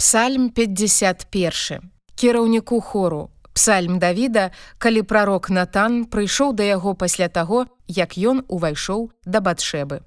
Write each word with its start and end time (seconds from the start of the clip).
Псальм 0.00 0.48
51 0.48 1.80
кіраўніку 2.14 2.80
хору 2.80 3.30
Псальм 3.52 3.98
Давіда, 3.98 4.50
калі 4.78 5.02
прарок 5.02 5.50
Натан 5.50 6.06
прыйшоў 6.08 6.54
да 6.56 6.64
яго 6.64 6.94
пасля 6.94 7.28
таго, 7.28 7.66
як 7.86 8.16
ён 8.16 8.40
увайшоў 8.48 9.12
да 9.26 9.44
батшэбы. 9.44 10.00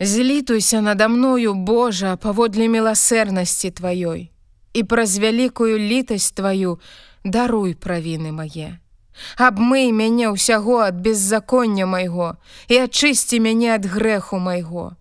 Злітуйся 0.00 0.80
надо 0.80 1.08
мною, 1.08 1.52
Божа, 1.54 2.16
паводле 2.16 2.64
міласэрнасці 2.72 3.68
тваёй, 3.68 4.32
і 4.72 4.80
праз 4.88 5.18
вялікую 5.20 5.76
літасць 5.76 6.32
тваю 6.32 6.80
даруй 7.20 7.76
правіны 7.76 8.32
мае. 8.32 8.80
Абмый 9.36 9.92
мяне 9.92 10.32
ўсяго 10.32 10.88
ад 10.88 11.04
беззаконня 11.04 11.84
майго 11.84 12.40
і 12.72 12.88
ачысці 12.88 13.44
мяне 13.44 13.76
ад 13.76 13.84
грэху 13.84 14.40
майго. 14.40 14.96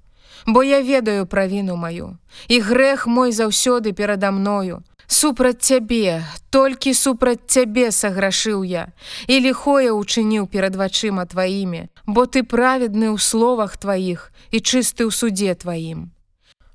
Бо 0.46 0.64
я 0.64 0.82
ведаю 0.82 1.25
правіну 1.25 1.76
маю, 1.76 2.18
і 2.48 2.59
грэх 2.59 3.07
мой 3.07 3.32
заўсёды 3.32 3.94
перада 3.94 4.32
мною. 4.32 4.84
Супраць 5.08 5.62
цябе, 5.62 6.26
толькі 6.50 6.94
супраць 6.94 7.45
цябе 7.48 7.91
саграшыў 7.91 8.64
я, 8.64 8.88
і 9.27 9.40
ліхое 9.40 9.91
учыніў 9.91 10.48
перад 10.48 10.76
вачыма 10.76 11.26
тваімі, 11.26 11.88
бо 12.05 12.26
ты 12.26 12.44
праведны 12.44 13.12
ў 13.14 13.17
словах 13.20 13.77
тваіх 13.77 14.31
і 14.52 14.58
чысты 14.59 15.05
ў 15.08 15.12
суде 15.12 15.55
тваім. 15.55 16.12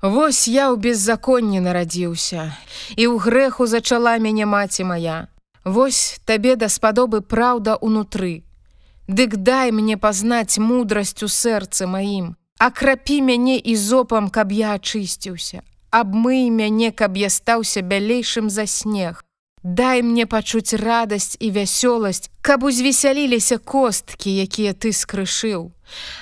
Вось 0.03 0.47
я 0.49 0.71
ў 0.71 0.77
беззаконні 0.79 1.61
нарадзіўся, 1.61 2.55
і 2.97 3.05
ў 3.11 3.19
грэху 3.19 3.67
зачала 3.67 4.17
мяне 4.19 4.47
маці 4.47 4.85
моя, 4.85 5.29
Вось 5.69 6.21
табе 6.25 6.57
даспадобы 6.57 7.21
праўда 7.21 7.77
ўнутры. 7.85 8.45
Дык 9.09 9.37
дай 9.37 9.69
мне 9.73 9.97
пазнаць 10.01 10.57
мудрасць 10.57 11.21
у 11.21 11.29
сэрцы 11.29 11.85
маім, 11.85 12.37
Акрапі 12.59 13.23
мяне 13.23 13.57
і 13.57 13.77
зопам, 13.77 14.29
каб 14.31 14.53
я 14.53 14.75
ачысціўся, 14.75 15.63
Абмый 15.91 16.51
мяне, 16.51 16.91
каб 16.91 17.17
я 17.17 17.31
стаўся 17.31 17.81
бялейшым 17.81 18.51
за 18.51 18.67
снег. 18.67 19.23
Дай 19.63 20.03
мне 20.03 20.27
пачуць 20.27 20.75
радасць 20.75 21.37
і 21.41 21.51
вясёласць, 21.51 22.31
каб 22.43 22.65
узвесяліліся 22.65 23.59
косткі, 23.59 24.31
якія 24.43 24.73
ты 24.75 24.93
скрышыў. 24.93 25.71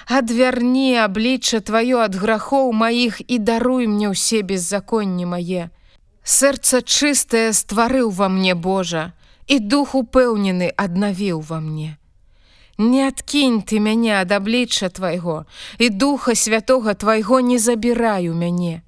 Адвярні 0.08 0.96
аблічча 1.04 1.60
тваё 1.60 2.04
ад 2.04 2.14
грахоў 2.14 2.72
маіх 2.72 3.20
і 3.26 3.38
даруй 3.38 3.86
мне 3.86 4.12
ўсе 4.12 4.40
беззаконні 4.42 5.24
мае. 5.24 5.68
Сэрца 6.24 6.80
чыстае 6.84 7.52
стварыў 7.52 8.10
ва 8.10 8.28
мне 8.28 8.54
Божа, 8.54 9.12
і 9.46 9.58
дух 9.58 9.94
упэўнены 9.94 10.72
аднавіў 10.76 11.40
ва 11.40 11.60
мне. 11.60 11.96
Не 12.78 13.08
адкінь 13.08 13.62
ты 13.64 13.80
мяне 13.80 14.20
ад 14.20 14.32
аблічча 14.32 14.88
твайго, 14.88 15.46
і 15.78 15.88
духа 15.88 16.34
святого 16.34 16.94
твайго 16.94 17.40
не 17.40 17.58
забіраю 17.58 18.34
мяне. 18.34 18.82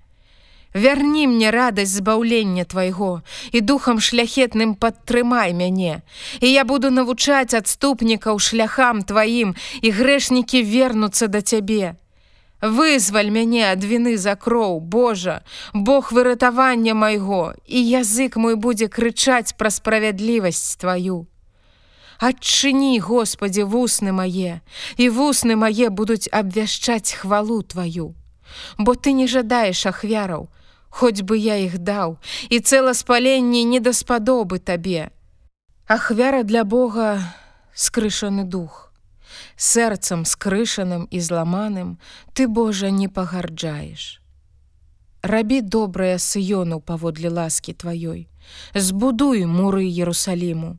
Вярні 0.75 1.27
мне 1.27 1.51
радасць 1.51 1.97
збаўлення 1.97 2.65
твайго 2.65 3.23
і 3.53 3.61
духам 3.61 4.01
шляхетным 4.01 4.75
падтрымай 4.75 5.55
мяне, 5.57 6.03
і 6.41 6.53
я 6.53 6.65
буду 6.65 6.91
навучаць 6.91 7.55
адступнікаў 7.55 8.39
шляхам 8.39 9.01
тваім, 9.03 9.57
і 9.81 9.89
грэшнікі 9.91 10.63
вернуцца 10.63 11.27
да 11.27 11.41
цябе. 11.41 11.97
Вызваль 12.61 13.31
мяне 13.33 13.65
ад 13.73 13.81
віны 13.81 14.19
за 14.19 14.37
кроў, 14.37 14.81
Божа, 14.81 15.41
Бог 15.73 16.13
выратавання 16.13 16.93
майго, 16.95 17.55
і 17.65 17.79
язык 17.81 18.37
мой 18.37 18.57
будзе 18.57 18.93
крычаць 18.93 19.57
пра 19.57 19.71
справядлівасць 19.71 20.77
тваю. 20.77 21.25
Адчыні, 22.19 22.99
Господі, 23.01 23.63
вусны 23.63 24.13
мае, 24.13 24.61
і 24.97 25.09
вусны 25.09 25.55
мае 25.57 25.89
будуць 25.91 26.29
абвяшчаць 26.33 27.15
хвалу 27.15 27.63
тваю. 27.63 28.15
Бо 28.79 28.95
ты 28.95 29.13
не 29.13 29.27
жадаеш 29.27 29.87
ахвяраў, 29.87 30.49
Хоць 30.91 31.21
бы 31.21 31.37
я 31.37 31.61
іх 31.61 31.79
даў, 31.79 32.17
і 32.49 32.59
цэла 32.65 32.97
спаленне 32.97 33.63
не 33.63 33.79
даспадобы 33.79 34.59
табе. 34.59 35.13
Ахвяра 35.87 36.43
для 36.43 36.65
Бога 36.65 37.21
скрышаны 37.75 38.45
дух 38.45 38.89
сэрцам 39.57 40.25
скрышаным 40.25 41.07
і 41.11 41.21
зламаным 41.21 41.99
ты 42.33 42.49
Божа 42.49 42.91
не 42.91 43.09
пагарджаеш. 43.09 44.23
Рабі 45.23 45.61
добрае 45.61 46.17
сыёну 46.23 46.81
паводле 46.81 47.29
ласкі 47.29 47.75
тваёй, 47.75 48.29
збудуй 48.75 49.45
муры 49.45 49.83
Ерусаліму. 49.83 50.79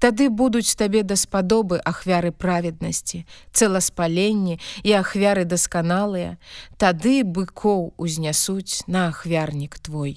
Тады 0.00 0.30
будуць 0.32 0.74
табе 0.80 1.02
даспадобы 1.04 1.76
ахвяры 1.84 2.32
праведнасці, 2.32 3.26
цэласпаленні 3.52 4.56
і 4.82 4.90
ахвяры 4.96 5.44
дасканалыя, 5.44 6.40
Тады 6.80 7.20
быкоў 7.24 7.92
узнясуць 8.00 8.80
на 8.88 9.12
ахвярнік 9.12 9.76
твой. 9.78 10.16